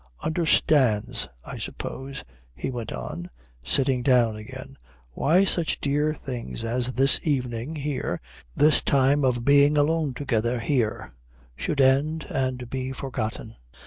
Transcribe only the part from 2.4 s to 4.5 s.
he went on, sitting down